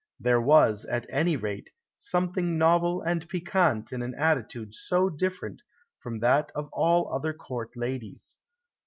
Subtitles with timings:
[0.19, 1.69] There was, at any rate,
[1.99, 5.61] something novel and piquant in an attitude so different
[5.99, 8.37] from that of all other Court ladies.